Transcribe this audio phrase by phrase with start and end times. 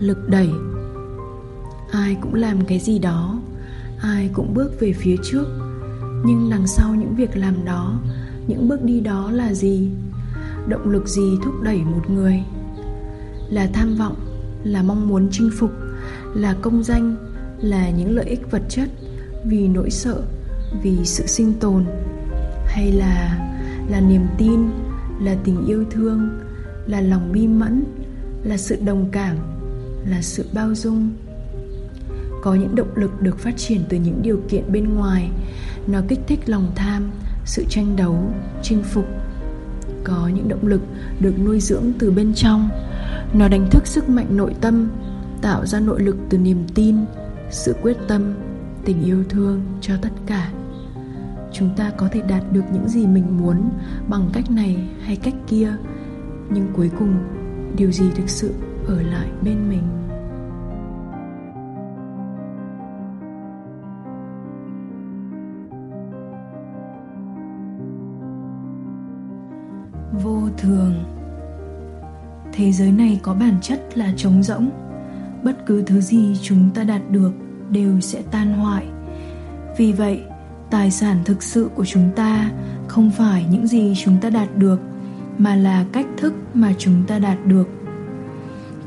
[0.00, 0.50] lực đẩy.
[1.92, 3.40] Ai cũng làm cái gì đó,
[4.00, 5.44] ai cũng bước về phía trước.
[6.24, 8.00] Nhưng đằng sau những việc làm đó,
[8.46, 9.90] những bước đi đó là gì?
[10.68, 12.42] Động lực gì thúc đẩy một người?
[13.50, 14.16] Là tham vọng,
[14.64, 15.70] là mong muốn chinh phục,
[16.34, 17.16] là công danh,
[17.60, 18.88] là những lợi ích vật chất
[19.44, 20.22] vì nỗi sợ,
[20.82, 21.84] vì sự sinh tồn?
[22.66, 23.44] Hay là
[23.90, 24.60] là niềm tin,
[25.20, 26.28] là tình yêu thương,
[26.86, 27.84] là lòng bi mẫn,
[28.44, 29.36] là sự đồng cảm,
[30.06, 31.10] là sự bao dung.
[32.42, 35.30] Có những động lực được phát triển từ những điều kiện bên ngoài.
[35.86, 37.10] Nó kích thích lòng tham,
[37.44, 38.32] sự tranh đấu,
[38.62, 39.06] chinh phục.
[40.04, 40.80] Có những động lực
[41.20, 42.68] được nuôi dưỡng từ bên trong.
[43.34, 44.90] Nó đánh thức sức mạnh nội tâm,
[45.42, 46.96] tạo ra nội lực từ niềm tin,
[47.50, 48.34] sự quyết tâm,
[48.84, 50.52] tình yêu thương cho tất cả
[51.52, 53.70] chúng ta có thể đạt được những gì mình muốn
[54.08, 55.72] bằng cách này hay cách kia,
[56.50, 57.14] nhưng cuối cùng,
[57.76, 58.54] điều gì thực sự
[58.86, 59.82] ở lại bên mình?
[70.22, 70.94] Vô thường.
[72.52, 74.70] Thế giới này có bản chất là trống rỗng.
[75.44, 77.32] Bất cứ thứ gì chúng ta đạt được
[77.70, 78.86] đều sẽ tan hoại.
[79.76, 80.22] Vì vậy
[80.70, 82.50] tài sản thực sự của chúng ta
[82.88, 84.80] không phải những gì chúng ta đạt được,
[85.38, 87.68] mà là cách thức mà chúng ta đạt được.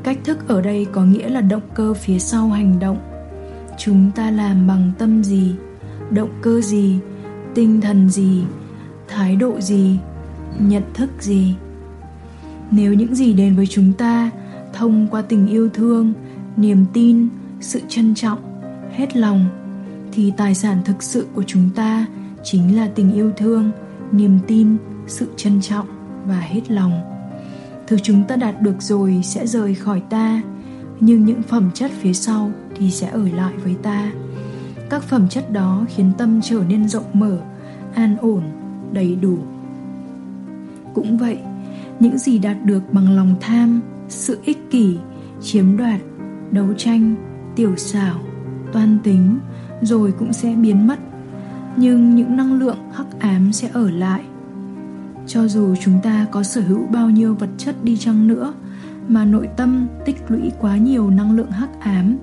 [0.02, 2.98] Cách thức ở đây có nghĩa là động cơ phía sau hành động.
[3.78, 5.54] Chúng ta làm bằng tâm gì,
[6.10, 6.98] động cơ gì,
[7.54, 8.44] tinh thần gì,
[9.08, 9.98] thái độ gì,
[10.58, 11.54] nhận thức gì?
[12.70, 14.30] Nếu những gì đến với chúng ta
[14.72, 16.12] thông qua tình yêu thương,
[16.56, 17.28] niềm tin,
[17.60, 18.38] sự trân trọng,
[18.92, 19.46] hết lòng
[20.12, 22.06] thì tài sản thực sự của chúng ta
[22.42, 23.70] chính là tình yêu thương,
[24.12, 25.86] niềm tin, sự trân trọng
[26.26, 26.92] và hết lòng.
[27.86, 30.42] Thứ chúng ta đạt được rồi sẽ rời khỏi ta,
[31.00, 34.12] nhưng những phẩm chất phía sau thì sẽ ở lại với ta.
[34.90, 37.38] Các phẩm chất đó khiến tâm trở nên rộng mở,
[37.94, 38.42] an ổn,
[38.92, 39.38] đầy đủ.
[40.94, 41.38] Cũng vậy,
[42.00, 44.96] những gì đạt được bằng lòng tham, sự ích kỷ,
[45.42, 46.00] chiếm đoạt,
[46.50, 47.14] đấu tranh,
[47.56, 48.18] tiểu xảo,
[48.72, 49.38] toan tính
[49.82, 50.98] rồi cũng sẽ biến mất.
[51.76, 54.22] Nhưng những năng lượng hắc ám sẽ ở lại.
[55.26, 58.54] Cho dù chúng ta có sở hữu bao nhiêu vật chất đi chăng nữa,
[59.08, 62.16] mà nội tâm tích lũy quá nhiều năng lượng hắc ám,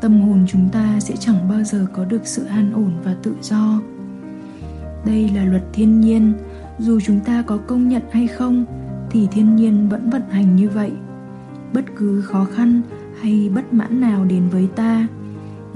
[0.00, 3.34] tâm hồn chúng ta sẽ chẳng bao giờ có được sự an ổn và tự
[3.42, 3.80] do.
[5.06, 6.32] Đây là luật thiên nhiên.
[6.78, 8.64] Dù chúng ta có công nhận hay không,
[9.10, 10.92] thì thiên nhiên vẫn vận hành như vậy.
[11.72, 12.82] Bất cứ khó khăn
[13.20, 15.06] hay bất mãn nào đến với ta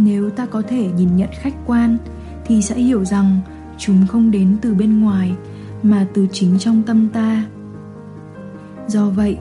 [0.04, 1.98] nếu ta có thể nhìn nhận khách quan,
[2.44, 3.40] thì sẽ hiểu rằng
[3.78, 5.32] chúng không đến từ bên ngoài,
[5.82, 7.44] mà từ chính trong tâm ta.
[8.88, 9.38] Do vậy,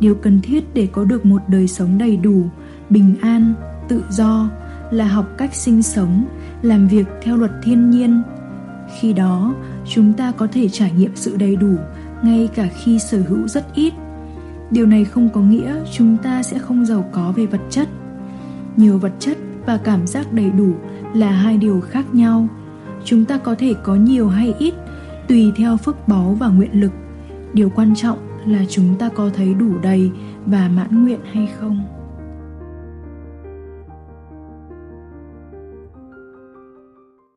[0.00, 2.44] điều cần thiết để có được một đời sống đầy đủ,
[2.90, 3.54] bình an,
[3.88, 4.50] tự do
[4.90, 6.24] là học cách sinh sống,
[6.62, 8.22] làm việc theo luật thiên nhiên.
[9.00, 9.54] Khi đó,
[9.86, 11.74] chúng ta có thể trải nghiệm sự đầy đủ,
[12.22, 13.92] ngay cả khi sở hữu rất ít.
[14.70, 17.88] Điều này không có nghĩa chúng ta sẽ không giàu có về vật chất.
[18.76, 20.72] Nhiều vật chất và cảm giác đầy đủ
[21.14, 22.48] là hai điều khác nhau.
[23.04, 24.74] Chúng ta có thể có nhiều hay ít,
[25.28, 26.92] tùy theo phước báu và nguyện lực.
[27.52, 30.10] Điều quan trọng là chúng ta có thấy đủ đầy
[30.46, 32.01] và mãn nguyện hay không.